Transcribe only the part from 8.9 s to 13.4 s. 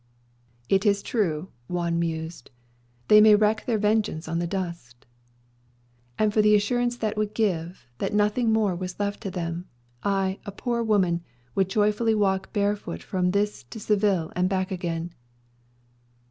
left them, I, a poor woman, would joyfully walk barefoot from